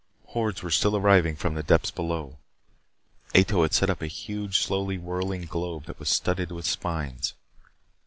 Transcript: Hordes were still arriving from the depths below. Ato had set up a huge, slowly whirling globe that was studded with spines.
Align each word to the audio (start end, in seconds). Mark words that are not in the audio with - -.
Hordes 0.29 0.63
were 0.63 0.71
still 0.71 0.97
arriving 0.97 1.35
from 1.35 1.53
the 1.53 1.61
depths 1.61 1.91
below. 1.91 2.39
Ato 3.35 3.61
had 3.61 3.71
set 3.71 3.87
up 3.91 4.01
a 4.01 4.07
huge, 4.07 4.57
slowly 4.57 4.97
whirling 4.97 5.43
globe 5.45 5.85
that 5.85 5.99
was 5.99 6.09
studded 6.09 6.51
with 6.51 6.65
spines. 6.65 7.35